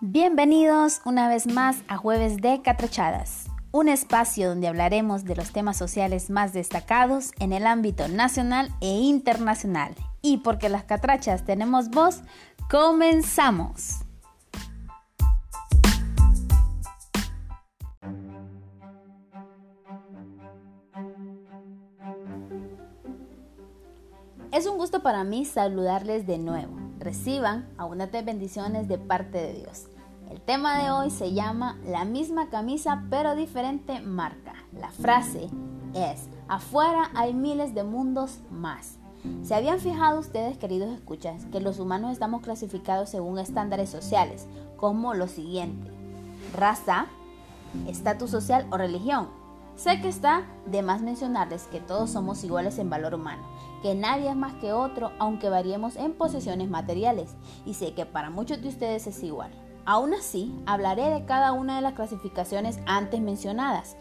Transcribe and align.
Bienvenidos 0.00 1.00
una 1.04 1.28
vez 1.28 1.48
más 1.48 1.82
a 1.88 1.96
Jueves 1.96 2.36
de 2.36 2.62
Catrachadas, 2.62 3.46
un 3.72 3.88
espacio 3.88 4.48
donde 4.48 4.68
hablaremos 4.68 5.24
de 5.24 5.34
los 5.34 5.50
temas 5.50 5.76
sociales 5.76 6.30
más 6.30 6.52
destacados 6.52 7.32
en 7.40 7.52
el 7.52 7.66
ámbito 7.66 8.06
nacional 8.06 8.72
e 8.80 8.86
internacional. 8.86 9.96
Y 10.22 10.36
porque 10.36 10.68
las 10.68 10.84
catrachas 10.84 11.44
tenemos 11.44 11.90
voz, 11.90 12.22
comenzamos. 12.70 13.96
Es 24.52 24.64
un 24.66 24.78
gusto 24.78 25.02
para 25.02 25.24
mí 25.24 25.44
saludarles 25.44 26.24
de 26.24 26.38
nuevo. 26.38 26.77
Reciban 26.98 27.68
abundantes 27.78 28.24
bendiciones 28.24 28.88
de 28.88 28.98
parte 28.98 29.38
de 29.38 29.52
Dios. 29.54 29.86
El 30.30 30.40
tema 30.40 30.82
de 30.82 30.90
hoy 30.90 31.10
se 31.10 31.32
llama 31.32 31.78
La 31.86 32.04
misma 32.04 32.50
camisa 32.50 33.04
pero 33.08 33.36
diferente 33.36 34.00
marca. 34.00 34.54
La 34.72 34.90
frase 34.90 35.48
es, 35.94 36.28
afuera 36.48 37.10
hay 37.14 37.34
miles 37.34 37.72
de 37.72 37.84
mundos 37.84 38.40
más. 38.50 38.98
¿Se 39.42 39.54
habían 39.54 39.78
fijado 39.78 40.18
ustedes, 40.18 40.58
queridos 40.58 40.90
escuchas, 40.90 41.44
que 41.52 41.60
los 41.60 41.78
humanos 41.78 42.12
estamos 42.12 42.42
clasificados 42.42 43.10
según 43.10 43.38
estándares 43.38 43.90
sociales, 43.90 44.48
como 44.76 45.14
lo 45.14 45.28
siguiente? 45.28 45.90
Raza, 46.52 47.06
estatus 47.86 48.30
social 48.30 48.66
o 48.70 48.76
religión. 48.76 49.28
Sé 49.76 50.00
que 50.00 50.08
está 50.08 50.42
de 50.66 50.82
más 50.82 51.00
mencionarles 51.00 51.68
que 51.68 51.78
todos 51.78 52.10
somos 52.10 52.42
iguales 52.42 52.78
en 52.78 52.90
valor 52.90 53.14
humano 53.14 53.42
que 53.82 53.94
nadie 53.94 54.30
es 54.30 54.36
más 54.36 54.54
que 54.54 54.72
otro 54.72 55.12
aunque 55.18 55.48
variemos 55.48 55.96
en 55.96 56.12
posesiones 56.12 56.68
materiales 56.68 57.34
y 57.64 57.74
sé 57.74 57.94
que 57.94 58.06
para 58.06 58.30
muchos 58.30 58.60
de 58.62 58.68
ustedes 58.68 59.06
es 59.06 59.22
igual. 59.22 59.50
Aún 59.84 60.12
así, 60.12 60.54
hablaré 60.66 61.08
de 61.08 61.24
cada 61.24 61.52
una 61.52 61.76
de 61.76 61.82
las 61.82 61.94
clasificaciones 61.94 62.78
antes 62.86 63.20
mencionadas. 63.20 63.96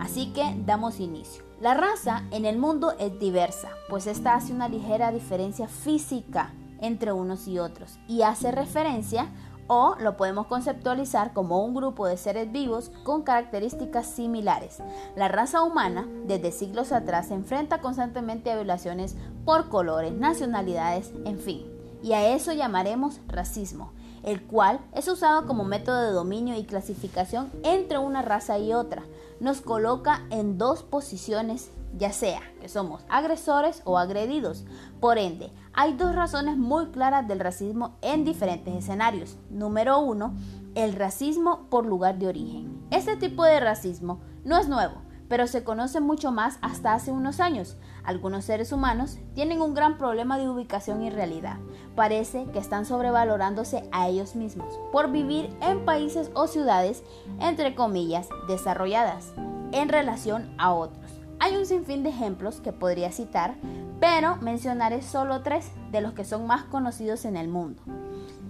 Así 0.00 0.32
que 0.32 0.54
damos 0.66 0.98
inicio. 0.98 1.44
La 1.60 1.74
raza 1.74 2.24
en 2.32 2.44
el 2.44 2.58
mundo 2.58 2.92
es 2.98 3.18
diversa, 3.18 3.70
pues 3.88 4.06
esta 4.06 4.34
hace 4.34 4.52
una 4.52 4.68
ligera 4.68 5.12
diferencia 5.12 5.68
física 5.68 6.52
entre 6.80 7.12
unos 7.12 7.48
y 7.48 7.58
otros 7.58 7.98
y 8.08 8.22
hace 8.22 8.50
referencia 8.50 9.28
o 9.68 9.96
lo 10.00 10.16
podemos 10.16 10.46
conceptualizar 10.46 11.32
como 11.32 11.64
un 11.64 11.74
grupo 11.74 12.06
de 12.06 12.16
seres 12.16 12.50
vivos 12.52 12.90
con 13.04 13.22
características 13.22 14.06
similares. 14.06 14.78
La 15.16 15.28
raza 15.28 15.62
humana 15.62 16.06
desde 16.26 16.52
siglos 16.52 16.92
atrás 16.92 17.28
se 17.28 17.34
enfrenta 17.34 17.80
constantemente 17.80 18.50
a 18.50 18.56
violaciones 18.56 19.16
por 19.44 19.68
colores, 19.68 20.12
nacionalidades, 20.12 21.12
en 21.24 21.38
fin, 21.38 21.66
y 22.02 22.12
a 22.12 22.34
eso 22.34 22.52
llamaremos 22.52 23.20
racismo, 23.28 23.92
el 24.22 24.42
cual 24.42 24.80
es 24.92 25.08
usado 25.08 25.46
como 25.46 25.64
método 25.64 26.02
de 26.02 26.12
dominio 26.12 26.56
y 26.56 26.64
clasificación 26.64 27.50
entre 27.62 27.98
una 27.98 28.22
raza 28.22 28.58
y 28.58 28.72
otra. 28.72 29.02
Nos 29.40 29.60
coloca 29.60 30.22
en 30.30 30.56
dos 30.56 30.82
posiciones 30.82 31.70
ya 31.96 32.12
sea 32.12 32.40
que 32.60 32.68
somos 32.68 33.04
agresores 33.08 33.82
o 33.84 33.98
agredidos. 33.98 34.64
Por 35.00 35.18
ende, 35.18 35.50
hay 35.72 35.94
dos 35.94 36.14
razones 36.14 36.56
muy 36.56 36.86
claras 36.86 37.26
del 37.28 37.40
racismo 37.40 37.96
en 38.02 38.24
diferentes 38.24 38.74
escenarios. 38.74 39.36
Número 39.50 39.98
uno, 39.98 40.34
el 40.74 40.94
racismo 40.94 41.66
por 41.70 41.86
lugar 41.86 42.18
de 42.18 42.28
origen. 42.28 42.86
Este 42.90 43.16
tipo 43.16 43.44
de 43.44 43.60
racismo 43.60 44.20
no 44.44 44.58
es 44.58 44.68
nuevo, 44.68 45.02
pero 45.28 45.46
se 45.46 45.64
conoce 45.64 46.00
mucho 46.00 46.32
más 46.32 46.58
hasta 46.62 46.94
hace 46.94 47.10
unos 47.10 47.40
años. 47.40 47.76
Algunos 48.04 48.44
seres 48.44 48.72
humanos 48.72 49.18
tienen 49.34 49.60
un 49.60 49.74
gran 49.74 49.98
problema 49.98 50.38
de 50.38 50.48
ubicación 50.48 51.02
y 51.02 51.10
realidad. 51.10 51.56
Parece 51.94 52.46
que 52.52 52.58
están 52.58 52.84
sobrevalorándose 52.84 53.88
a 53.92 54.08
ellos 54.08 54.36
mismos 54.36 54.78
por 54.92 55.10
vivir 55.10 55.54
en 55.60 55.84
países 55.84 56.30
o 56.34 56.46
ciudades, 56.46 57.02
entre 57.40 57.74
comillas, 57.74 58.28
desarrolladas, 58.46 59.32
en 59.72 59.88
relación 59.88 60.54
a 60.58 60.72
otros. 60.72 61.05
Hay 61.38 61.56
un 61.56 61.66
sinfín 61.66 62.02
de 62.02 62.10
ejemplos 62.10 62.60
que 62.60 62.72
podría 62.72 63.12
citar, 63.12 63.56
pero 64.00 64.36
mencionaré 64.36 65.02
solo 65.02 65.42
tres 65.42 65.70
de 65.92 66.00
los 66.00 66.12
que 66.12 66.24
son 66.24 66.46
más 66.46 66.64
conocidos 66.64 67.24
en 67.24 67.36
el 67.36 67.48
mundo. 67.48 67.82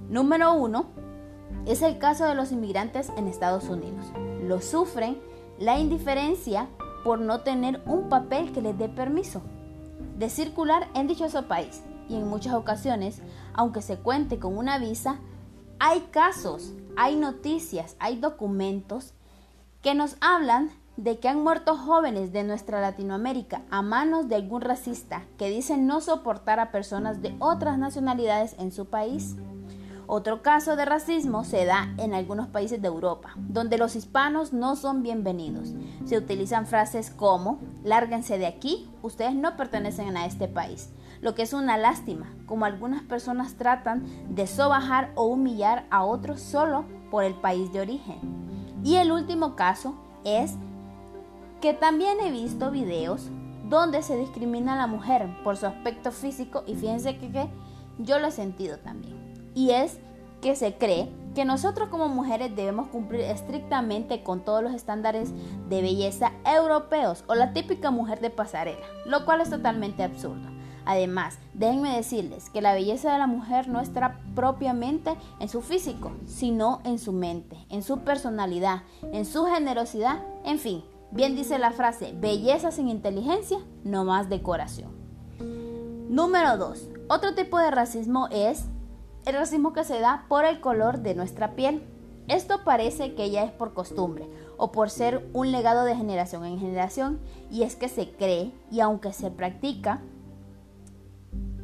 Número 0.09 0.55
uno 0.55 0.87
es 1.67 1.83
el 1.83 1.99
caso 1.99 2.27
de 2.27 2.35
los 2.35 2.53
inmigrantes 2.53 3.11
en 3.17 3.27
Estados 3.27 3.65
Unidos. 3.69 4.07
Lo 4.43 4.61
sufren 4.61 5.19
la 5.59 5.79
indiferencia 5.79 6.69
por 7.05 7.21
no 7.21 7.41
tener 7.41 7.83
un 7.87 8.09
papel 8.09 8.53
que 8.53 8.63
les 8.63 8.79
dé 8.79 8.89
permiso 8.89 9.43
de 10.17 10.31
circular 10.31 10.89
en 10.95 11.07
dichoso 11.07 11.47
país. 11.47 11.83
Y 12.09 12.15
en 12.15 12.29
muchas 12.29 12.55
ocasiones, 12.55 13.21
aunque 13.53 13.83
se 13.83 13.97
cuente 13.97 14.39
con 14.39 14.57
una 14.57 14.79
visa, 14.79 15.19
hay 15.81 16.01
casos, 16.13 16.73
hay 16.97 17.17
noticias, 17.17 17.97
hay 17.99 18.17
documentos 18.17 19.13
que 19.83 19.95
nos 19.95 20.17
hablan 20.21 20.71
de 20.97 21.19
que 21.19 21.29
han 21.29 21.43
muerto 21.43 21.77
jóvenes 21.77 22.33
de 22.33 22.43
nuestra 22.43 22.81
Latinoamérica 22.81 23.63
a 23.71 23.83
manos 23.83 24.29
de 24.29 24.37
algún 24.37 24.63
racista 24.63 25.25
que 25.37 25.51
dice 25.51 25.77
no 25.77 26.01
soportar 26.01 26.59
a 26.59 26.71
personas 26.71 27.21
de 27.21 27.35
otras 27.39 27.79
nacionalidades 27.79 28.57
en 28.59 28.73
su 28.73 28.87
país. 28.87 29.37
Otro 30.09 30.41
caso 30.41 30.77
de 30.77 30.85
racismo 30.85 31.43
se 31.43 31.65
da 31.65 31.93
en 31.99 32.15
algunos 32.15 32.47
países 32.47 32.81
de 32.81 32.87
Europa, 32.87 33.33
donde 33.37 33.77
los 33.77 33.97
hispanos 33.97 34.53
no 34.53 34.77
son 34.77 35.03
bienvenidos. 35.03 35.75
Se 36.05 36.17
utilizan 36.17 36.67
frases 36.67 37.11
como, 37.11 37.59
lárguense 37.83 38.39
de 38.39 38.47
aquí, 38.47 38.89
ustedes 39.03 39.35
no 39.35 39.57
pertenecen 39.57 40.17
a 40.17 40.25
este 40.25 40.47
país, 40.47 40.91
lo 41.21 41.35
que 41.35 41.43
es 41.43 41.53
una 41.53 41.77
lástima, 41.77 42.33
como 42.47 42.67
algunas 42.67 43.03
personas 43.03 43.55
tratan 43.55 44.07
de 44.33 44.47
sobajar 44.47 45.11
o 45.17 45.27
humillar 45.27 45.87
a 45.91 46.05
otros 46.05 46.41
solo 46.41 46.85
por 47.11 47.25
el 47.25 47.35
país 47.35 47.73
de 47.73 47.81
origen. 47.81 48.21
Y 48.85 48.97
el 48.97 49.11
último 49.11 49.57
caso 49.57 49.97
es 50.25 50.55
que 51.61 51.75
también 51.75 52.19
he 52.21 52.31
visto 52.31 52.71
videos 52.71 53.31
donde 53.69 54.03
se 54.03 54.17
discrimina 54.17 54.75
a 54.75 54.77
la 54.77 54.87
mujer 54.87 55.29
por 55.43 55.57
su 55.57 55.67
aspecto 55.67 56.13
físico 56.13 56.63
y 56.67 56.75
fíjense 56.75 57.19
que, 57.19 57.49
yo 57.99 58.19
lo 58.19 58.27
he 58.27 58.33
sentido 58.33 58.79
también. 58.79 59.17
Y 59.55 59.71
es 59.71 59.99
que 60.43 60.55
se 60.55 60.75
cree 60.75 61.09
que 61.35 61.45
nosotros 61.45 61.89
como 61.89 62.09
mujeres 62.09 62.55
debemos 62.55 62.89
cumplir 62.89 63.23
estrictamente 63.23 64.23
con 64.23 64.45
todos 64.45 64.63
los 64.63 64.75
estándares 64.75 65.33
de 65.69 65.83
belleza 65.83 66.33
europeos 66.45 67.25
o 67.27 67.35
la 67.35 67.53
típica 67.53 67.91
mujer 67.91 68.21
de 68.21 68.31
pasarela, 68.31 68.87
lo 69.07 69.25
cual 69.25 69.41
es 69.41 69.51
totalmente 69.51 70.03
absurdo. 70.03 70.57
Además, 70.85 71.39
déjenme 71.53 71.97
decirles 71.97 72.49
que 72.49 72.63
la 72.63 72.73
belleza 72.73 73.13
de 73.13 73.19
la 73.19 73.27
mujer 73.27 73.67
no 73.67 73.81
está 73.81 74.21
propiamente 74.37 75.17
en 75.41 75.49
su 75.49 75.61
físico, 75.61 76.13
sino 76.27 76.81
en 76.85 77.01
su 77.01 77.13
mente, 77.13 77.57
en 77.71 77.83
su 77.83 77.99
personalidad, 77.99 78.83
en 79.13 79.25
su 79.25 79.47
generosidad, 79.47 80.23
en 80.45 80.61
fin, 80.61 80.85
Bien 81.11 81.37
dice 81.37 81.59
la 81.59 81.71
frase, 81.71 82.13
belleza 82.19 82.71
sin 82.71 82.89
inteligencia, 82.89 83.59
no 83.85 84.05
más 84.05 84.29
decoración. 84.29 84.91
Número 86.09 86.57
2. 86.57 86.89
Otro 87.09 87.35
tipo 87.35 87.59
de 87.59 87.71
racismo 87.71 88.29
es 88.31 88.65
el 89.25 89.35
racismo 89.35 89.73
que 89.73 89.85
se 89.85 90.01
da 90.01 90.27
por 90.29 90.45
el 90.45 90.61
color 90.61 91.01
de 91.01 91.15
nuestra 91.15 91.55
piel. 91.55 91.83
Esto 92.29 92.65
parece 92.65 93.15
que 93.15 93.31
ya 93.31 93.45
es 93.45 93.53
por 93.53 93.75
costumbre 93.75 94.29
o 94.57 94.73
por 94.73 94.91
ser 94.91 95.29
un 95.33 95.53
legado 95.53 95.85
de 95.85 95.97
generación 95.97 96.45
en 96.45 96.59
generación 96.59 97.21
y 97.51 97.63
es 97.63 97.77
que 97.77 97.89
se 97.89 98.11
cree 98.11 98.53
y 98.71 98.81
aunque 98.81 99.13
se 99.13 99.31
practica 99.31 100.01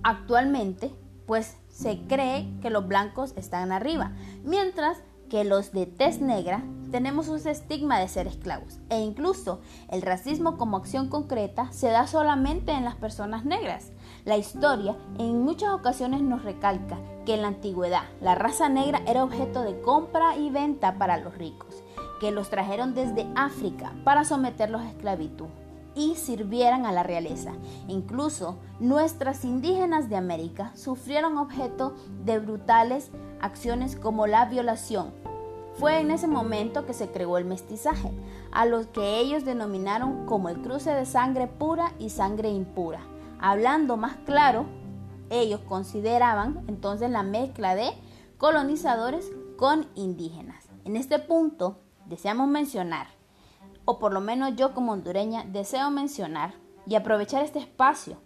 actualmente, 0.03 0.93
pues 1.27 1.57
se 1.69 2.01
cree 2.07 2.49
que 2.61 2.71
los 2.71 2.87
blancos 2.87 3.33
están 3.37 3.73
arriba, 3.73 4.13
mientras 4.45 4.99
que 5.33 5.45
los 5.45 5.73
de 5.73 5.87
tez 5.87 6.21
negra 6.21 6.63
tenemos 6.91 7.29
un 7.29 7.39
estigma 7.39 7.99
de 7.99 8.07
ser 8.07 8.27
esclavos 8.27 8.81
e 8.91 9.01
incluso 9.01 9.61
el 9.89 10.03
racismo 10.03 10.59
como 10.59 10.77
acción 10.77 11.09
concreta 11.09 11.73
se 11.73 11.89
da 11.89 12.07
solamente 12.07 12.73
en 12.73 12.85
las 12.85 12.97
personas 12.97 13.47
negras. 13.47 13.93
La 14.27 14.37
historia 14.37 14.95
en 15.19 15.41
muchas 15.43 15.71
ocasiones 15.71 16.21
nos 16.21 16.45
recalca 16.45 16.99
que 17.25 17.33
en 17.33 17.41
la 17.41 17.49
antigüedad 17.49 18.03
la 18.21 18.35
raza 18.35 18.69
negra 18.69 19.01
era 19.07 19.25
objeto 19.25 19.63
de 19.63 19.81
compra 19.81 20.37
y 20.37 20.51
venta 20.51 20.99
para 20.99 21.17
los 21.17 21.39
ricos, 21.39 21.83
que 22.21 22.31
los 22.31 22.51
trajeron 22.51 22.93
desde 22.93 23.27
África 23.35 23.95
para 24.05 24.25
someterlos 24.25 24.83
a 24.83 24.91
esclavitud 24.91 25.49
y 25.95 26.17
sirvieran 26.17 26.85
a 26.85 26.93
la 26.93 27.05
realeza. 27.05 27.53
Incluso 27.89 28.59
nuestras 28.81 29.47
indígenas 29.47 30.11
de 30.11 30.17
América 30.17 30.73
sufrieron 30.75 31.39
objeto 31.39 31.95
de 32.23 32.39
brutales 32.39 33.11
acciones 33.41 33.97
como 33.97 34.27
la 34.27 34.45
violación, 34.47 35.13
fue 35.75 36.01
en 36.01 36.11
ese 36.11 36.27
momento 36.27 36.87
que 36.87 36.93
se 36.93 37.11
creó 37.11 37.39
el 37.39 37.45
mestizaje, 37.45 38.11
a 38.51 38.67
lo 38.67 38.91
que 38.93 39.19
ellos 39.19 39.45
denominaron 39.45 40.27
como 40.27 40.49
el 40.49 40.61
cruce 40.61 40.91
de 40.91 41.07
sangre 41.07 41.47
pura 41.47 41.93
y 41.99 42.11
sangre 42.11 42.51
impura. 42.51 43.01
Hablando 43.41 43.97
más 43.97 44.17
claro, 44.25 44.67
ellos 45.31 45.61
consideraban 45.61 46.63
entonces 46.69 47.11
la 47.11 47.23
mezcla 47.23 47.75
de 47.75 47.91
colonizadores 48.39 49.31
con 49.57 49.87
indígenas. 49.95 50.69
En 50.85 50.97
este 50.97 51.19
punto 51.19 51.79
deseamos 52.07 52.49
mencionar, 52.49 53.07
o 53.85 53.99
por 53.99 54.13
lo 54.13 54.21
menos 54.21 54.57
yo 54.57 54.75
como 54.75 54.93
hondureña 54.93 55.45
deseo 55.45 55.91
mencionar 55.91 56.55
y 56.87 56.97
aprovechar 56.97 57.43
este 57.43 57.61
espacio 57.61 58.17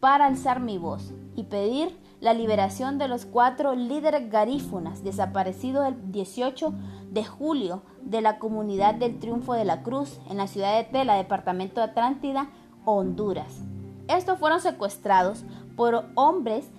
para 0.00 0.26
alzar 0.26 0.60
mi 0.60 0.78
voz 0.78 1.12
y 1.34 1.44
pedir 1.44 1.98
la 2.20 2.32
liberación 2.32 2.98
de 2.98 3.08
los 3.08 3.26
cuatro 3.26 3.74
líderes 3.74 4.30
garífunas 4.30 5.04
desaparecidos 5.04 5.86
el 5.86 6.12
18 6.12 6.72
de 7.10 7.24
julio 7.24 7.82
de 8.02 8.20
la 8.20 8.38
comunidad 8.38 8.94
del 8.94 9.18
Triunfo 9.18 9.54
de 9.54 9.64
la 9.64 9.82
Cruz 9.82 10.18
en 10.30 10.38
la 10.38 10.46
ciudad 10.46 10.76
de 10.76 10.84
Tela, 10.84 11.14
departamento 11.14 11.80
de 11.80 11.88
Atlántida, 11.88 12.48
Honduras. 12.84 13.62
Estos 14.08 14.38
fueron 14.38 14.60
secuestrados 14.60 15.44
por 15.76 16.06
hombres 16.14 16.70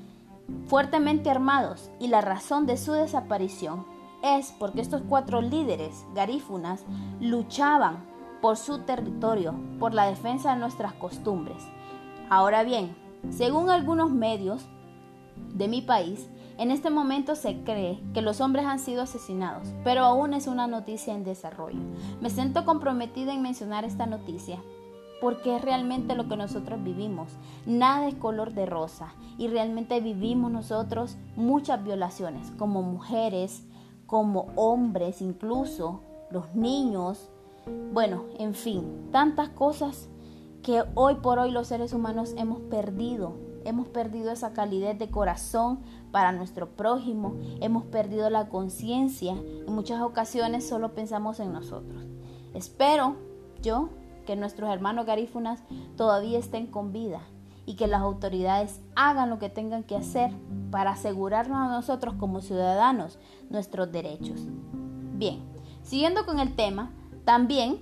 fuertemente 0.66 1.30
armados 1.30 1.92
y 2.00 2.08
la 2.08 2.22
razón 2.22 2.66
de 2.66 2.78
su 2.78 2.94
desaparición 2.94 3.86
es 4.24 4.54
porque 4.58 4.82
estos 4.82 5.02
cuatro 5.08 5.42
líderes 5.42 6.06
garífunas 6.16 6.84
luchaban 7.20 8.06
por 8.42 8.58
su 8.58 8.80
territorio, 8.80 9.54
por 9.80 9.94
la 9.94 10.06
defensa 10.06 10.54
de 10.54 10.60
nuestras 10.60 10.94
costumbres. 10.94 11.64
Ahora 12.30 12.64
bien, 12.64 12.96
según 13.30 13.70
algunos 13.70 14.12
medios 14.12 14.68
de 15.54 15.68
mi 15.68 15.82
país, 15.82 16.28
en 16.58 16.72
este 16.72 16.90
momento 16.90 17.36
se 17.36 17.58
cree 17.64 18.00
que 18.14 18.22
los 18.22 18.42
hombres 18.42 18.66
han 18.66 18.80
sido 18.80 19.04
asesinados, 19.04 19.68
pero 19.84 20.04
aún 20.04 20.34
es 20.34 20.48
una 20.48 20.66
noticia 20.66 21.14
en 21.14 21.24
desarrollo. 21.24 21.80
Me 22.20 22.30
siento 22.30 22.66
comprometida 22.66 23.34
en 23.34 23.44
mencionar 23.44 23.86
esta 23.86 24.08
noticia 24.08 24.60
porque 25.22 25.56
es 25.56 25.62
realmente 25.62 26.16
lo 26.16 26.28
que 26.28 26.38
nosotros 26.38 26.84
vivimos. 26.84 27.30
Nada 27.66 28.08
es 28.08 28.16
color 28.16 28.54
de 28.54 28.66
rosa 28.66 29.14
y 29.38 29.48
realmente 29.48 30.00
vivimos 30.00 30.52
nosotros 30.52 31.18
muchas 31.36 31.84
violaciones 31.84 32.52
como 32.58 32.82
mujeres, 32.82 33.64
como 34.06 34.48
hombres, 34.56 35.22
incluso 35.22 36.02
los 36.32 36.56
niños. 36.56 37.30
Bueno, 37.94 38.24
en 38.40 38.54
fin, 38.54 39.10
tantas 39.12 39.50
cosas 39.50 40.10
que 40.64 40.84
hoy 40.96 41.16
por 41.16 41.40
hoy 41.40 41.52
los 41.52 41.68
seres 41.68 41.94
humanos 41.94 42.34
hemos 42.38 42.62
perdido. 42.62 43.47
Hemos 43.68 43.90
perdido 43.90 44.32
esa 44.32 44.54
calidez 44.54 44.98
de 44.98 45.10
corazón 45.10 45.80
para 46.12 46.32
nuestro 46.32 46.70
prójimo, 46.70 47.36
hemos 47.60 47.84
perdido 47.84 48.30
la 48.30 48.48
conciencia, 48.48 49.34
en 49.34 49.76
muchas 49.76 50.02
ocasiones 50.02 50.66
solo 50.66 50.96
pensamos 50.96 51.42
en 51.42 51.52
nosotros. 51.52 52.06
Espero 52.54 53.18
yo 53.62 53.90
que 54.26 54.38
nuestros 54.38 54.70
hermanos 54.70 55.06
garífunas 55.06 55.62
todavía 55.98 56.40
estén 56.40 56.68
con 56.68 56.94
vida 56.94 57.20
y 57.66 57.76
que 57.76 57.88
las 57.88 58.00
autoridades 58.00 58.80
hagan 58.96 59.30
lo 59.30 59.38
que 59.38 59.50
tengan 59.50 59.84
que 59.84 59.98
hacer 59.98 60.32
para 60.72 60.92
asegurarnos 60.92 61.58
a 61.58 61.70
nosotros 61.70 62.16
como 62.18 62.40
ciudadanos 62.40 63.20
nuestros 63.50 63.92
derechos. 63.92 64.48
Bien, 65.16 65.42
siguiendo 65.84 66.26
con 66.26 66.40
el 66.40 66.56
tema, 66.56 66.94
también 67.26 67.80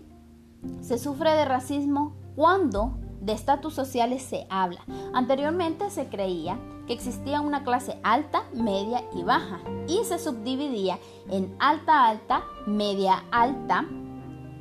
se 0.82 0.98
sufre 0.98 1.34
de 1.34 1.46
racismo 1.46 2.16
cuando 2.36 2.98
de 3.26 3.34
estatus 3.34 3.74
sociales 3.74 4.22
se 4.22 4.46
habla. 4.50 4.82
Anteriormente 5.14 5.90
se 5.90 6.08
creía 6.08 6.60
que 6.86 6.94
existía 6.94 7.42
una 7.42 7.64
clase 7.64 8.00
alta, 8.04 8.44
media 8.54 9.04
y 9.16 9.24
baja 9.24 9.60
y 9.88 10.04
se 10.06 10.20
subdividía 10.20 11.00
en 11.30 11.56
alta 11.60 12.08
alta, 12.08 12.44
media 12.68 13.24
alta 13.32 13.86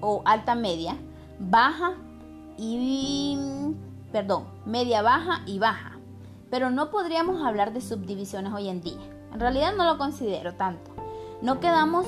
o 0.00 0.22
alta 0.24 0.54
media, 0.54 0.96
baja 1.38 1.92
y 2.56 3.38
perdón, 4.10 4.46
media 4.64 5.02
baja 5.02 5.42
y 5.46 5.58
baja. 5.58 5.98
Pero 6.50 6.70
no 6.70 6.90
podríamos 6.90 7.44
hablar 7.44 7.72
de 7.72 7.80
subdivisiones 7.80 8.52
hoy 8.52 8.68
en 8.68 8.80
día. 8.80 9.00
En 9.32 9.40
realidad 9.40 9.74
no 9.76 9.84
lo 9.84 9.98
considero 9.98 10.54
tanto. 10.54 10.90
No 11.42 11.60
quedamos 11.60 12.06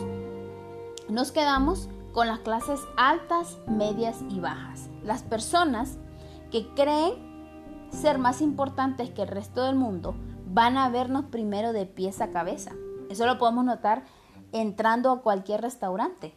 nos 1.08 1.30
quedamos 1.30 1.88
con 2.12 2.26
las 2.26 2.40
clases 2.40 2.80
altas, 2.96 3.58
medias 3.68 4.24
y 4.28 4.40
bajas. 4.40 4.88
Las 5.04 5.22
personas 5.22 5.98
que 6.56 6.68
creen 6.68 7.12
ser 7.90 8.16
más 8.16 8.40
importantes 8.40 9.10
que 9.10 9.22
el 9.22 9.28
resto 9.28 9.64
del 9.64 9.76
mundo 9.76 10.14
van 10.46 10.78
a 10.78 10.88
vernos 10.88 11.26
primero 11.26 11.74
de 11.74 11.84
pies 11.84 12.22
a 12.22 12.30
cabeza. 12.30 12.72
Eso 13.10 13.26
lo 13.26 13.36
podemos 13.36 13.66
notar 13.66 14.04
entrando 14.52 15.10
a 15.10 15.20
cualquier 15.20 15.60
restaurante. 15.60 16.34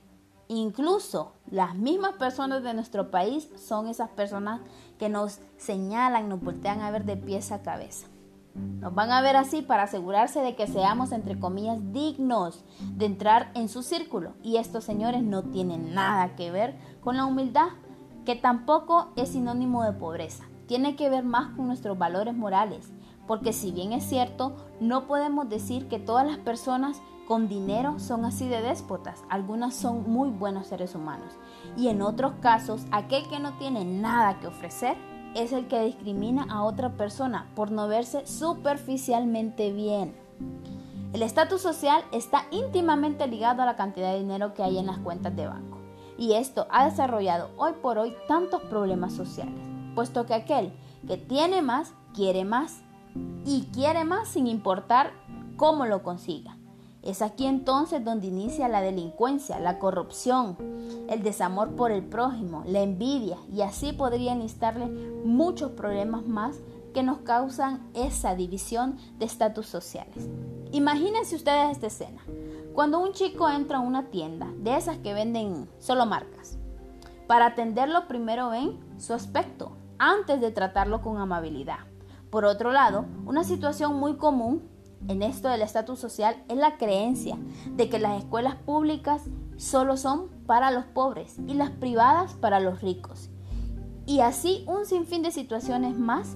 Incluso 0.50 1.36
las 1.50 1.74
mismas 1.76 2.16
personas 2.16 2.64
de 2.64 2.74
nuestro 2.74 3.12
país 3.12 3.50
son 3.56 3.88
esas 3.88 4.10
personas 4.10 4.60
que 4.98 5.08
nos 5.08 5.40
señalan, 5.56 6.28
nos 6.28 6.42
voltean 6.42 6.82
a 6.82 6.92
ver 6.92 7.06
de 7.06 7.16
pies 7.16 7.54
a 7.54 7.62
cabeza. 7.62 8.08
Nos 8.56 8.94
van 8.94 9.12
a 9.12 9.22
ver 9.22 9.38
así 9.38 9.62
para 9.62 9.84
asegurarse 9.84 10.42
de 10.42 10.58
que 10.58 10.68
seamos, 10.68 11.14
entre 11.14 11.40
comillas, 11.40 11.94
dignos 11.94 12.66
de 12.82 13.06
entrar 13.06 13.52
en 13.54 13.70
su 13.70 13.84
círculo. 13.84 14.34
Y 14.44 14.58
estos 14.58 14.84
señores 14.84 15.24
no 15.24 15.44
tienen 15.44 15.94
nada 15.94 16.36
que 16.36 16.52
ver 16.52 16.78
con 17.00 17.16
la 17.16 17.26
humildad, 17.26 17.70
que 18.30 18.36
tampoco 18.36 19.08
es 19.16 19.30
sinónimo 19.30 19.84
de 19.84 19.92
pobreza. 19.92 20.44
Tiene 20.68 20.96
que 20.96 21.10
ver 21.10 21.24
más 21.24 21.56
con 21.56 21.66
nuestros 21.66 21.98
valores 21.98 22.36
morales. 22.36 22.94
Porque 23.26 23.54
si 23.54 23.72
bien 23.72 23.92
es 23.92 24.04
cierto, 24.04 24.56
no 24.80 25.08
podemos 25.08 25.50
decir 25.50 25.88
que 25.88 25.98
todas 25.98 26.28
las 26.28 26.38
personas 26.38 27.02
con 27.28 27.48
dinero 27.48 27.98
son 27.98 28.26
así 28.26 28.48
de 28.48 28.62
déspotas. 28.62 29.24
Algunas 29.32 29.74
son 29.74 30.08
muy 30.08 30.30
buenos 30.30 30.68
seres 30.68 30.94
humanos. 30.94 31.34
Y 31.76 31.88
en 31.88 32.04
otros 32.04 32.34
casos, 32.40 32.86
aquel 32.92 33.28
que 33.30 33.40
no 33.40 33.54
tiene 33.58 33.84
nada 33.84 34.40
que 34.40 34.46
ofrecer 34.46 34.96
es 35.34 35.52
el 35.52 35.68
que 35.68 35.84
discrimina 35.84 36.46
a 36.52 36.66
otra 36.66 36.98
persona 36.98 37.50
por 37.56 37.72
no 37.72 37.88
verse 37.88 38.28
superficialmente 38.28 39.72
bien. 39.74 40.16
El 41.14 41.24
estatus 41.24 41.64
social 41.64 42.04
está 42.12 42.44
íntimamente 42.52 43.26
ligado 43.26 43.64
a 43.64 43.66
la 43.66 43.76
cantidad 43.76 44.14
de 44.14 44.20
dinero 44.20 44.54
que 44.54 44.62
hay 44.62 44.78
en 44.78 44.86
las 44.86 45.00
cuentas 45.00 45.36
de 45.36 45.48
banco. 45.48 45.69
Y 46.20 46.34
esto 46.34 46.68
ha 46.70 46.84
desarrollado 46.84 47.50
hoy 47.56 47.72
por 47.82 47.98
hoy 47.98 48.14
tantos 48.28 48.62
problemas 48.64 49.14
sociales, 49.14 49.56
puesto 49.96 50.26
que 50.26 50.34
aquel 50.34 50.74
que 51.08 51.16
tiene 51.16 51.62
más 51.62 51.94
quiere 52.14 52.44
más 52.44 52.82
y 53.46 53.70
quiere 53.74 54.04
más 54.04 54.28
sin 54.28 54.46
importar 54.46 55.14
cómo 55.56 55.86
lo 55.86 56.04
consiga. 56.04 56.58
Es 57.02 57.22
aquí 57.22 57.46
entonces 57.46 58.04
donde 58.04 58.28
inicia 58.28 58.68
la 58.68 58.82
delincuencia, 58.82 59.60
la 59.60 59.80
corrupción, 59.80 60.58
el 61.08 61.24
desamor 61.24 61.78
por 61.78 61.92
el 61.92 62.04
prójimo, 62.04 62.64
la 62.66 62.82
envidia 62.82 63.38
y 63.50 63.62
así 63.62 63.94
podrían 63.94 64.42
instarle 64.42 64.88
muchos 65.24 65.72
problemas 65.72 66.28
más 66.28 66.60
que 66.94 67.02
nos 67.02 67.20
causan 67.20 67.90
esa 67.94 68.36
división 68.36 68.98
de 69.20 69.26
estatus 69.26 69.68
sociales. 69.68 70.28
Imagínense 70.74 71.38
ustedes 71.38 71.72
esta 71.72 71.88
escena. 71.88 72.22
Cuando 72.74 73.00
un 73.00 73.14
chico 73.14 73.50
entra 73.50 73.78
a 73.78 73.82
una 73.82 74.10
tienda 74.10 74.48
de 74.58 74.76
esas 74.76 74.98
que 74.98 75.14
venden 75.14 75.70
solo 75.80 76.06
marcas, 76.06 76.58
para 77.28 77.48
atenderlo 77.48 78.08
primero 78.08 78.50
ven 78.50 78.80
su 78.98 79.14
aspecto 79.14 79.74
antes 79.98 80.42
de 80.42 80.52
tratarlo 80.52 81.02
con 81.02 81.18
amabilidad. 81.18 81.80
Por 82.30 82.46
otro 82.46 82.72
lado, 82.72 83.06
una 83.26 83.44
situación 83.44 83.96
muy 83.96 84.18
común 84.18 84.68
en 85.08 85.22
esto 85.22 85.48
del 85.48 85.62
estatus 85.62 86.00
social 86.00 86.44
es 86.50 86.58
la 86.58 86.78
creencia 86.78 87.38
de 87.72 87.90
que 87.90 88.00
las 88.00 88.20
escuelas 88.20 88.56
públicas 88.56 89.24
solo 89.58 89.98
son 89.98 90.30
para 90.46 90.72
los 90.72 90.86
pobres 90.86 91.38
y 91.48 91.54
las 91.54 91.70
privadas 91.70 92.34
para 92.34 92.60
los 92.60 92.82
ricos. 92.82 93.30
Y 94.06 94.22
así 94.22 94.64
un 94.68 94.86
sinfín 94.86 95.22
de 95.22 95.32
situaciones 95.32 95.98
más 95.98 96.36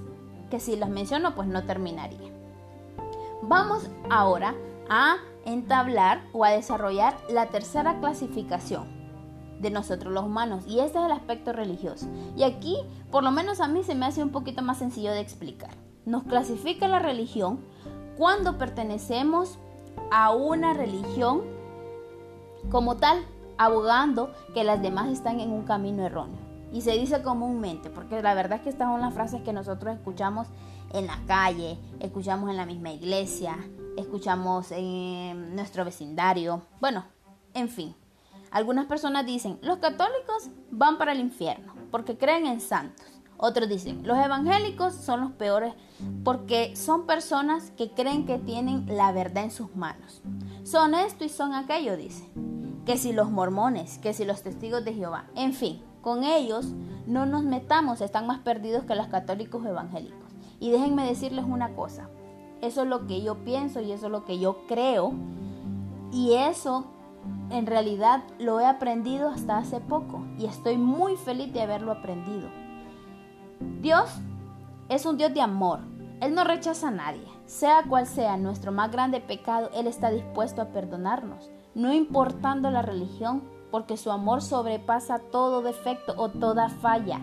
que 0.49 0.59
si 0.59 0.75
las 0.75 0.89
menciono 0.89 1.35
pues 1.35 1.47
no 1.47 1.63
terminaría. 1.63 2.31
Vamos 3.41 3.89
ahora 4.09 4.55
a 4.89 5.17
entablar 5.45 6.21
o 6.33 6.45
a 6.45 6.51
desarrollar 6.51 7.17
la 7.29 7.47
tercera 7.47 7.99
clasificación 7.99 8.87
de 9.59 9.71
nosotros 9.71 10.13
los 10.13 10.25
humanos 10.25 10.65
y 10.67 10.79
este 10.79 10.99
es 10.99 11.05
el 11.05 11.11
aspecto 11.11 11.53
religioso. 11.53 12.07
Y 12.35 12.43
aquí 12.43 12.77
por 13.11 13.23
lo 13.23 13.31
menos 13.31 13.61
a 13.61 13.67
mí 13.67 13.83
se 13.83 13.95
me 13.95 14.05
hace 14.05 14.21
un 14.21 14.29
poquito 14.29 14.61
más 14.61 14.77
sencillo 14.77 15.11
de 15.11 15.21
explicar. 15.21 15.71
Nos 16.05 16.23
clasifica 16.23 16.87
la 16.87 16.99
religión 16.99 17.59
cuando 18.17 18.57
pertenecemos 18.57 19.57
a 20.11 20.31
una 20.31 20.73
religión 20.73 21.43
como 22.69 22.97
tal, 22.97 23.23
abogando 23.57 24.31
que 24.53 24.63
las 24.63 24.81
demás 24.81 25.09
están 25.09 25.39
en 25.39 25.51
un 25.51 25.63
camino 25.63 26.03
erróneo. 26.03 26.39
Y 26.71 26.81
se 26.81 26.93
dice 26.93 27.21
comúnmente, 27.21 27.89
porque 27.89 28.21
la 28.21 28.33
verdad 28.33 28.57
es 28.57 28.63
que 28.63 28.69
estas 28.69 28.89
son 28.89 29.01
las 29.01 29.13
frases 29.13 29.41
que 29.43 29.53
nosotros 29.53 29.95
escuchamos 29.95 30.47
en 30.93 31.07
la 31.07 31.19
calle, 31.27 31.77
escuchamos 31.99 32.49
en 32.49 32.57
la 32.57 32.65
misma 32.65 32.91
iglesia, 32.91 33.57
escuchamos 33.97 34.71
en 34.71 35.55
nuestro 35.55 35.83
vecindario. 35.83 36.61
Bueno, 36.79 37.05
en 37.53 37.69
fin. 37.69 37.95
Algunas 38.51 38.85
personas 38.85 39.25
dicen, 39.25 39.57
los 39.63 39.79
católicos 39.79 40.49
van 40.69 40.99
para 40.99 41.11
el 41.11 41.19
infierno 41.19 41.73
porque 41.89 42.17
creen 42.17 42.45
en 42.45 42.61
santos. 42.61 43.05
Otros 43.37 43.67
dicen, 43.67 44.07
los 44.07 44.17
evangélicos 44.17 44.93
son 44.93 45.21
los 45.21 45.31
peores 45.31 45.73
porque 46.23 46.75
son 46.75 47.05
personas 47.05 47.71
que 47.71 47.91
creen 47.91 48.25
que 48.25 48.37
tienen 48.37 48.85
la 48.87 49.11
verdad 49.11 49.45
en 49.45 49.51
sus 49.51 49.75
manos. 49.75 50.21
Son 50.63 50.93
esto 50.93 51.25
y 51.25 51.29
son 51.29 51.53
aquello, 51.53 51.97
dice. 51.97 52.29
Que 52.85 52.97
si 52.97 53.11
los 53.11 53.31
mormones, 53.31 53.97
que 53.97 54.13
si 54.13 54.23
los 54.23 54.43
testigos 54.43 54.85
de 54.85 54.93
Jehová, 54.93 55.25
en 55.35 55.53
fin, 55.53 55.81
con 56.01 56.23
ellos 56.23 56.73
no 57.07 57.25
nos 57.25 57.43
metamos, 57.43 58.01
están 58.01 58.27
más 58.27 58.39
perdidos 58.39 58.85
que 58.85 58.95
los 58.95 59.07
católicos 59.07 59.65
evangélicos. 59.65 60.22
Y 60.63 60.71
déjenme 60.71 61.05
decirles 61.05 61.43
una 61.45 61.75
cosa, 61.75 62.07
eso 62.61 62.83
es 62.83 62.87
lo 62.87 63.05
que 63.05 63.21
yo 63.21 63.43
pienso 63.43 63.81
y 63.81 63.91
eso 63.91 64.05
es 64.05 64.11
lo 64.13 64.23
que 64.23 64.39
yo 64.39 64.65
creo. 64.65 65.11
Y 66.13 66.35
eso 66.35 66.85
en 67.49 67.65
realidad 67.65 68.23
lo 68.39 68.61
he 68.61 68.65
aprendido 68.65 69.27
hasta 69.27 69.57
hace 69.57 69.81
poco 69.81 70.25
y 70.37 70.45
estoy 70.45 70.77
muy 70.77 71.17
feliz 71.17 71.51
de 71.51 71.63
haberlo 71.63 71.91
aprendido. 71.91 72.47
Dios 73.81 74.09
es 74.87 75.05
un 75.05 75.17
Dios 75.17 75.33
de 75.33 75.41
amor. 75.41 75.81
Él 76.21 76.33
no 76.33 76.45
rechaza 76.45 76.87
a 76.87 76.91
nadie. 76.91 77.27
Sea 77.45 77.83
cual 77.89 78.07
sea 78.07 78.37
nuestro 78.37 78.71
más 78.71 78.89
grande 78.89 79.19
pecado, 79.19 79.69
Él 79.73 79.85
está 79.85 80.11
dispuesto 80.11 80.61
a 80.61 80.69
perdonarnos, 80.69 81.51
no 81.75 81.91
importando 81.91 82.71
la 82.71 82.81
religión, 82.81 83.43
porque 83.69 83.97
su 83.97 84.11
amor 84.11 84.41
sobrepasa 84.41 85.19
todo 85.19 85.61
defecto 85.61 86.13
o 86.15 86.29
toda 86.29 86.69
falla. 86.69 87.19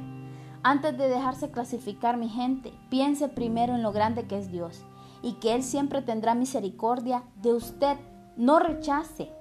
Antes 0.63 0.97
de 0.99 1.09
dejarse 1.09 1.51
clasificar 1.51 2.19
mi 2.19 2.29
gente, 2.29 2.73
piense 2.91 3.29
primero 3.29 3.75
en 3.75 3.83
lo 3.83 3.93
grande 3.93 4.27
que 4.27 4.39
es 4.39 4.53
Dios 4.53 4.83
y 5.23 5.35
que 5.35 5.55
Él 5.55 5.63
siempre 5.63 6.03
tendrá 6.03 6.35
misericordia 6.35 7.23
de 7.37 7.55
usted. 7.55 7.97
No 8.37 8.59
rechace 8.59 9.33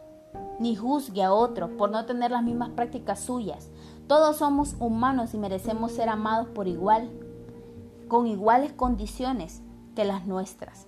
ni 0.59 0.75
juzgue 0.75 1.23
a 1.23 1.33
otro 1.33 1.75
por 1.77 1.89
no 1.89 2.05
tener 2.05 2.31
las 2.31 2.43
mismas 2.43 2.69
prácticas 2.69 3.19
suyas. 3.19 3.69
Todos 4.07 4.37
somos 4.37 4.75
humanos 4.79 5.33
y 5.33 5.37
merecemos 5.37 5.91
ser 5.91 6.09
amados 6.09 6.47
por 6.49 6.67
igual, 6.67 7.09
con 8.07 8.27
iguales 8.27 8.73
condiciones 8.73 9.61
que 9.95 10.05
las 10.05 10.25
nuestras. 10.25 10.87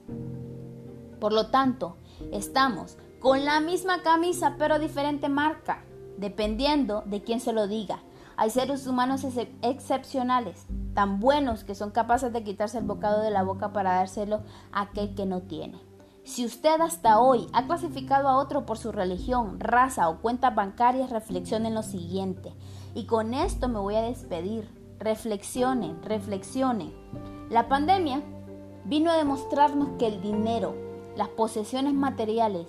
Por 1.20 1.34
lo 1.34 1.48
tanto, 1.48 1.98
estamos 2.32 2.98
con 3.20 3.46
la 3.46 3.60
misma 3.60 4.02
camisa 4.02 4.56
pero 4.58 4.80
diferente 4.80 5.30
marca, 5.30 5.84
dependiendo 6.18 7.04
de 7.06 7.22
quién 7.22 7.40
se 7.40 7.54
lo 7.54 7.68
diga. 7.68 8.02
Hay 8.42 8.50
seres 8.50 8.88
humanos 8.88 9.24
excepcionales, 9.62 10.66
tan 10.96 11.20
buenos 11.20 11.64
que 11.64 11.76
son 11.76 11.92
capaces 11.92 12.34
de 12.34 12.44
quitarse 12.44 12.80
el 12.80 12.86
bocado 12.86 13.22
de 13.22 13.30
la 13.30 13.44
boca 13.44 13.72
para 13.72 13.94
dárselo 13.94 14.42
a 14.72 14.82
aquel 14.82 15.14
que 15.14 15.28
no 15.28 15.44
tiene. 15.44 15.80
Si 16.24 16.44
usted 16.44 16.82
hasta 16.82 17.20
hoy 17.20 17.46
ha 17.54 17.68
clasificado 17.68 18.28
a 18.28 18.38
otro 18.38 18.66
por 18.66 18.80
su 18.80 18.92
religión, 18.92 19.60
raza 19.60 20.10
o 20.10 20.22
cuentas 20.22 20.56
bancarias, 20.56 21.12
reflexione 21.12 21.68
en 21.68 21.76
lo 21.76 21.84
siguiente. 21.84 22.52
Y 22.96 23.06
con 23.06 23.36
esto 23.36 23.68
me 23.68 23.78
voy 23.78 23.94
a 23.94 24.02
despedir. 24.02 24.68
Reflexionen, 24.98 26.02
reflexionen. 26.02 26.92
La 27.52 27.68
pandemia 27.68 28.24
vino 28.86 29.12
a 29.12 29.18
demostrarnos 29.18 29.90
que 30.00 30.08
el 30.08 30.20
dinero, 30.20 30.74
las 31.16 31.30
posesiones 31.30 31.94
materiales 31.94 32.66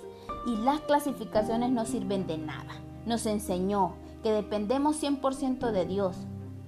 y 0.46 0.54
las 0.54 0.82
clasificaciones 0.82 1.70
no 1.70 1.86
sirven 1.86 2.26
de 2.26 2.36
nada. 2.36 2.74
Nos 3.06 3.24
enseñó 3.24 4.01
que 4.22 4.32
dependemos 4.32 5.02
100% 5.02 5.70
de 5.70 5.86
Dios, 5.86 6.16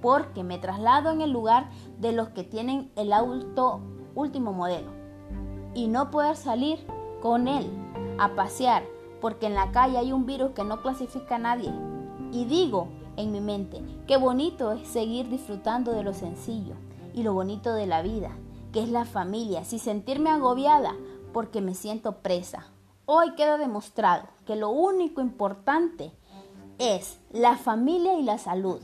porque 0.00 0.44
me 0.44 0.58
traslado 0.58 1.10
en 1.10 1.20
el 1.20 1.30
lugar 1.30 1.70
de 1.98 2.12
los 2.12 2.28
que 2.30 2.44
tienen 2.44 2.90
el 2.96 3.12
auto 3.12 3.80
último 4.14 4.52
modelo 4.52 4.90
y 5.74 5.88
no 5.88 6.10
poder 6.10 6.36
salir 6.36 6.78
con 7.20 7.48
él 7.48 7.66
a 8.18 8.34
pasear 8.34 8.84
porque 9.24 9.46
en 9.46 9.54
la 9.54 9.72
calle 9.72 9.96
hay 9.96 10.12
un 10.12 10.26
virus 10.26 10.50
que 10.50 10.64
no 10.64 10.82
clasifica 10.82 11.36
a 11.36 11.38
nadie. 11.38 11.72
Y 12.30 12.44
digo 12.44 12.88
en 13.16 13.32
mi 13.32 13.40
mente, 13.40 13.82
qué 14.06 14.18
bonito 14.18 14.72
es 14.72 14.86
seguir 14.86 15.30
disfrutando 15.30 15.92
de 15.92 16.02
lo 16.02 16.12
sencillo 16.12 16.74
y 17.14 17.22
lo 17.22 17.32
bonito 17.32 17.72
de 17.72 17.86
la 17.86 18.02
vida, 18.02 18.36
que 18.70 18.82
es 18.82 18.90
la 18.90 19.06
familia, 19.06 19.64
sin 19.64 19.78
sentirme 19.78 20.28
agobiada 20.28 20.94
porque 21.32 21.62
me 21.62 21.74
siento 21.74 22.18
presa. 22.18 22.66
Hoy 23.06 23.34
queda 23.34 23.56
demostrado 23.56 24.28
que 24.44 24.56
lo 24.56 24.68
único 24.68 25.22
importante 25.22 26.12
es 26.78 27.18
la 27.32 27.56
familia 27.56 28.14
y 28.14 28.22
la 28.22 28.38
salud 28.38 28.80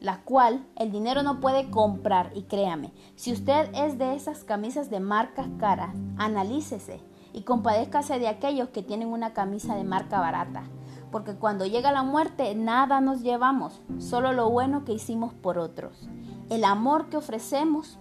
la 0.00 0.22
cual 0.22 0.66
el 0.76 0.90
dinero 0.90 1.22
no 1.22 1.40
puede 1.40 1.70
comprar. 1.70 2.32
Y 2.34 2.42
créame, 2.42 2.92
si 3.14 3.32
usted 3.32 3.70
es 3.74 3.98
de 3.98 4.14
esas 4.14 4.44
camisas 4.44 4.90
de 4.90 5.00
marcas 5.00 5.46
caras, 5.58 5.94
analícese 6.16 7.00
y 7.32 7.42
compadézcase 7.42 8.18
de 8.18 8.28
aquellos 8.28 8.70
que 8.70 8.82
tienen 8.82 9.08
una 9.08 9.32
camisa 9.32 9.76
de 9.76 9.84
marca 9.84 10.18
barata. 10.18 10.64
Porque 11.12 11.34
cuando 11.34 11.66
llega 11.66 11.92
la 11.92 12.02
muerte, 12.02 12.54
nada 12.54 13.00
nos 13.00 13.22
llevamos, 13.22 13.80
solo 13.98 14.32
lo 14.32 14.48
bueno 14.48 14.84
que 14.84 14.92
hicimos 14.92 15.34
por 15.34 15.58
otros. 15.58 16.08
El 16.48 16.64
amor 16.64 17.08
que 17.10 17.16
ofrecemos 17.16 17.98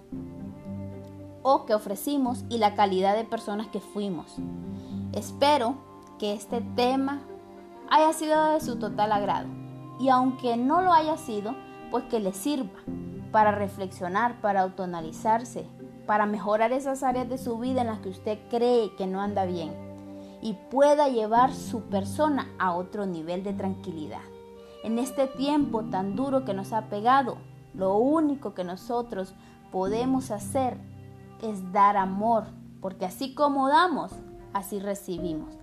o 1.41 1.65
que 1.65 1.73
ofrecimos 1.73 2.45
y 2.49 2.57
la 2.57 2.75
calidad 2.75 3.15
de 3.15 3.23
personas 3.23 3.67
que 3.67 3.79
fuimos. 3.79 4.35
Espero 5.11 5.75
que 6.19 6.33
este 6.33 6.61
tema 6.75 7.21
haya 7.89 8.13
sido 8.13 8.51
de 8.51 8.61
su 8.61 8.77
total 8.77 9.11
agrado. 9.11 9.47
Y 9.99 10.09
aunque 10.09 10.57
no 10.57 10.81
lo 10.81 10.93
haya 10.93 11.17
sido, 11.17 11.55
pues 11.91 12.05
que 12.05 12.19
le 12.19 12.33
sirva 12.33 12.79
para 13.31 13.51
reflexionar, 13.51 14.39
para 14.41 14.61
autoanalizarse, 14.61 15.67
para 16.05 16.25
mejorar 16.25 16.71
esas 16.71 17.03
áreas 17.03 17.29
de 17.29 17.37
su 17.37 17.59
vida 17.59 17.81
en 17.81 17.87
las 17.87 17.99
que 17.99 18.09
usted 18.09 18.39
cree 18.49 18.95
que 18.95 19.07
no 19.07 19.21
anda 19.21 19.45
bien 19.45 19.89
y 20.41 20.53
pueda 20.71 21.09
llevar 21.09 21.53
su 21.53 21.83
persona 21.83 22.47
a 22.59 22.73
otro 22.73 23.05
nivel 23.05 23.43
de 23.43 23.53
tranquilidad. 23.53 24.21
En 24.83 24.97
este 24.97 25.27
tiempo 25.27 25.83
tan 25.83 26.15
duro 26.15 26.45
que 26.45 26.53
nos 26.53 26.71
ha 26.71 26.85
pegado, 26.89 27.37
lo 27.73 27.97
único 27.97 28.53
que 28.53 28.63
nosotros 28.63 29.33
podemos 29.71 30.31
hacer 30.31 30.77
es 31.41 31.71
dar 31.71 31.97
amor, 31.97 32.45
porque 32.81 33.05
así 33.05 33.33
como 33.33 33.67
damos, 33.67 34.11
así 34.53 34.79
recibimos. 34.79 35.53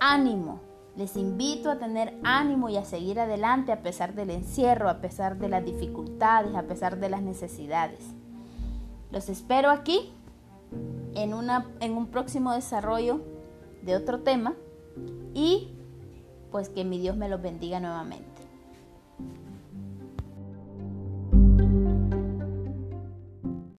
Ánimo, 0.00 0.60
les 0.96 1.16
invito 1.16 1.70
a 1.70 1.78
tener 1.78 2.14
ánimo 2.22 2.68
y 2.68 2.76
a 2.76 2.84
seguir 2.84 3.18
adelante 3.18 3.72
a 3.72 3.82
pesar 3.82 4.14
del 4.14 4.30
encierro, 4.30 4.88
a 4.88 5.00
pesar 5.00 5.38
de 5.38 5.48
las 5.48 5.64
dificultades, 5.64 6.54
a 6.54 6.62
pesar 6.62 6.98
de 6.98 7.08
las 7.08 7.22
necesidades. 7.22 8.00
Los 9.10 9.28
espero 9.28 9.70
aquí 9.70 10.12
en, 11.14 11.34
una, 11.34 11.66
en 11.80 11.96
un 11.96 12.06
próximo 12.08 12.52
desarrollo 12.52 13.20
de 13.82 13.96
otro 13.96 14.20
tema 14.20 14.54
y 15.34 15.72
pues 16.50 16.68
que 16.68 16.84
mi 16.84 16.98
Dios 16.98 17.16
me 17.16 17.28
los 17.28 17.42
bendiga 17.42 17.80
nuevamente. 17.80 18.33